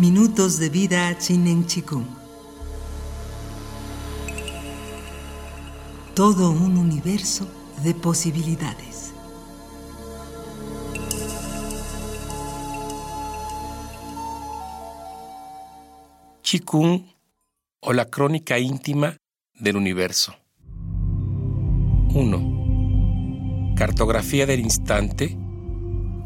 Minutos 0.00 0.58
de 0.58 0.70
vida 0.70 1.18
Chinen 1.18 1.66
Chikung. 1.66 2.06
Todo 6.14 6.50
un 6.52 6.78
universo 6.78 7.46
de 7.84 7.92
posibilidades. 7.92 9.12
Chikung 16.42 17.04
o 17.82 17.92
la 17.92 18.06
crónica 18.06 18.58
íntima 18.58 19.18
del 19.52 19.76
universo. 19.76 20.34
1. 22.14 23.74
Cartografía 23.76 24.46
del 24.46 24.60
instante. 24.60 25.36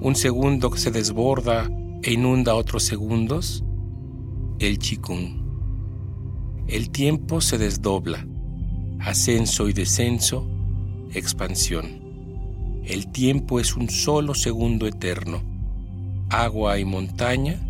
Un 0.00 0.14
segundo 0.16 0.70
que 0.70 0.78
se 0.78 0.90
desborda 0.90 1.68
e 2.02 2.12
inunda 2.12 2.54
otros 2.54 2.84
segundos. 2.84 3.64
El 4.58 4.78
Chikung. 4.78 5.42
El 6.66 6.90
tiempo 6.90 7.40
se 7.40 7.58
desdobla. 7.58 8.26
Ascenso 9.00 9.68
y 9.68 9.72
descenso. 9.72 10.46
Expansión. 11.12 12.82
El 12.84 13.10
tiempo 13.10 13.60
es 13.60 13.76
un 13.76 13.88
solo 13.88 14.34
segundo 14.34 14.86
eterno. 14.86 15.42
Agua 16.30 16.78
y 16.78 16.84
montaña. 16.84 17.60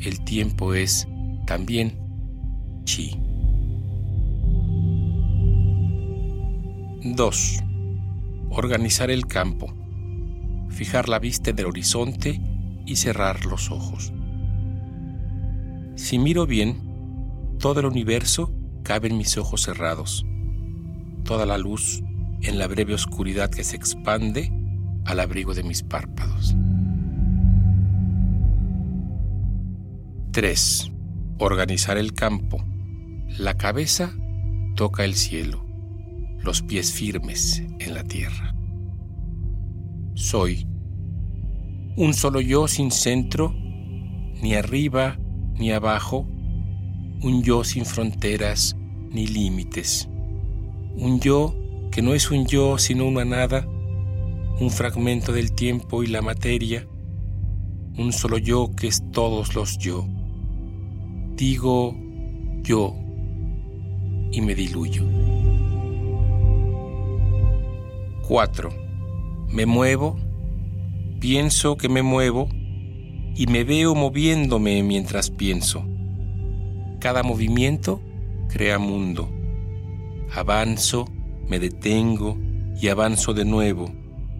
El 0.00 0.20
tiempo 0.24 0.74
es 0.74 1.06
también 1.46 1.98
chi. 2.84 3.16
2. 7.02 7.58
Organizar 8.50 9.10
el 9.10 9.26
campo. 9.26 9.72
Fijar 10.68 11.08
la 11.08 11.18
vista 11.18 11.50
en 11.50 11.58
el 11.58 11.66
horizonte 11.66 12.40
y 12.90 12.96
cerrar 12.96 13.46
los 13.46 13.70
ojos. 13.70 14.12
Si 15.94 16.18
miro 16.18 16.46
bien, 16.46 17.56
todo 17.58 17.80
el 17.80 17.86
universo 17.86 18.52
cabe 18.82 19.08
en 19.08 19.16
mis 19.16 19.38
ojos 19.38 19.62
cerrados. 19.62 20.26
Toda 21.24 21.46
la 21.46 21.58
luz 21.58 22.02
en 22.42 22.58
la 22.58 22.66
breve 22.66 22.94
oscuridad 22.94 23.50
que 23.50 23.64
se 23.64 23.76
expande 23.76 24.52
al 25.04 25.20
abrigo 25.20 25.54
de 25.54 25.62
mis 25.62 25.82
párpados. 25.82 26.56
3. 30.32 30.92
Organizar 31.38 31.96
el 31.96 32.12
campo. 32.12 32.64
La 33.38 33.56
cabeza 33.56 34.12
toca 34.74 35.04
el 35.04 35.14
cielo 35.14 35.70
los 36.42 36.62
pies 36.62 36.92
firmes 36.92 37.62
en 37.78 37.94
la 37.94 38.02
tierra. 38.04 38.54
Soy 40.14 40.66
un 41.96 42.14
solo 42.14 42.40
yo 42.40 42.68
sin 42.68 42.90
centro, 42.90 43.54
ni 44.42 44.54
arriba 44.54 45.18
ni 45.58 45.70
abajo, 45.72 46.26
un 47.22 47.42
yo 47.42 47.64
sin 47.64 47.84
fronteras 47.84 48.76
ni 49.10 49.26
límites, 49.26 50.08
un 50.96 51.20
yo 51.20 51.54
que 51.90 52.02
no 52.02 52.14
es 52.14 52.30
un 52.30 52.46
yo 52.46 52.78
sino 52.78 53.06
una 53.06 53.24
nada, 53.24 53.66
un 54.60 54.70
fragmento 54.70 55.32
del 55.32 55.52
tiempo 55.52 56.02
y 56.02 56.06
la 56.06 56.22
materia, 56.22 56.86
un 57.98 58.12
solo 58.12 58.38
yo 58.38 58.70
que 58.76 58.86
es 58.86 59.02
todos 59.10 59.54
los 59.54 59.78
yo. 59.78 60.06
Digo 61.34 61.96
yo 62.62 62.94
y 64.30 64.40
me 64.40 64.54
diluyo. 64.54 65.04
4. 68.28 68.70
Me 69.48 69.66
muevo, 69.66 70.16
pienso 71.20 71.76
que 71.76 71.88
me 71.88 72.02
muevo 72.02 72.48
y 73.36 73.46
me 73.46 73.64
veo 73.64 73.94
moviéndome 73.94 74.82
mientras 74.82 75.30
pienso. 75.30 75.84
Cada 76.98 77.22
movimiento 77.22 78.00
crea 78.48 78.78
mundo. 78.78 79.30
Avanzo, 80.34 81.06
me 81.48 81.58
detengo 81.58 82.38
y 82.80 82.88
avanzo 82.88 83.34
de 83.34 83.44
nuevo 83.44 83.92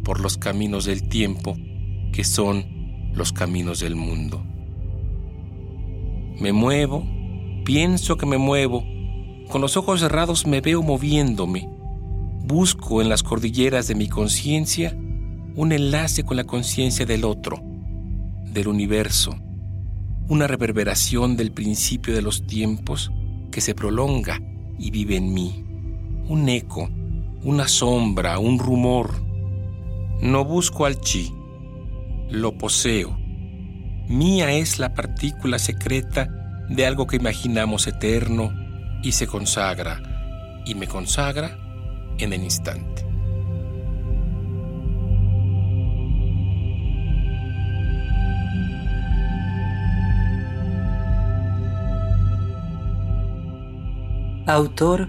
por 0.04 0.20
los 0.20 0.38
caminos 0.38 0.86
del 0.86 1.08
tiempo 1.08 1.56
que 2.12 2.24
son 2.24 3.12
los 3.14 3.32
caminos 3.32 3.80
del 3.80 3.94
mundo. 3.94 4.42
Me 6.40 6.52
muevo, 6.52 7.04
pienso 7.64 8.16
que 8.16 8.26
me 8.26 8.38
muevo, 8.38 8.84
con 9.48 9.60
los 9.60 9.76
ojos 9.76 10.00
cerrados 10.00 10.46
me 10.46 10.60
veo 10.60 10.82
moviéndome 10.82 11.68
busco 12.50 13.00
en 13.00 13.08
las 13.08 13.22
cordilleras 13.22 13.86
de 13.86 13.94
mi 13.94 14.08
conciencia 14.08 14.96
un 15.56 15.72
enlace 15.72 16.22
con 16.24 16.36
la 16.36 16.44
conciencia 16.44 17.04
del 17.06 17.24
otro, 17.24 17.62
del 18.44 18.68
universo, 18.68 19.36
una 20.28 20.46
reverberación 20.46 21.36
del 21.36 21.52
principio 21.52 22.14
de 22.14 22.22
los 22.22 22.46
tiempos 22.46 23.10
que 23.50 23.60
se 23.60 23.74
prolonga 23.74 24.40
y 24.78 24.90
vive 24.90 25.16
en 25.16 25.34
mí, 25.34 25.64
un 26.28 26.48
eco, 26.48 26.88
una 27.42 27.66
sombra, 27.66 28.38
un 28.38 28.58
rumor. 28.58 29.10
No 30.22 30.44
busco 30.44 30.86
al 30.86 31.00
chi, 31.00 31.32
lo 32.30 32.56
poseo. 32.56 33.18
Mía 34.08 34.52
es 34.52 34.78
la 34.78 34.94
partícula 34.94 35.58
secreta 35.58 36.28
de 36.68 36.86
algo 36.86 37.06
que 37.06 37.16
imaginamos 37.16 37.86
eterno 37.88 38.52
y 39.02 39.12
se 39.12 39.26
consagra, 39.26 40.62
y 40.64 40.74
me 40.74 40.86
consagra 40.86 41.58
en 42.18 42.32
el 42.32 42.44
instante. 42.44 43.09
Autor 54.50 55.08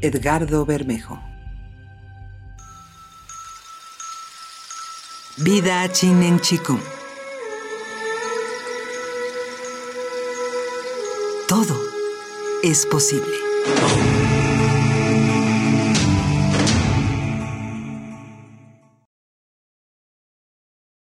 Edgardo 0.00 0.64
Bermejo. 0.64 1.20
Vida 5.38 5.90
Chinen 5.90 6.38
Chikung. 6.38 6.80
Todo 11.48 11.76
es 12.62 12.86
posible. 12.86 14.35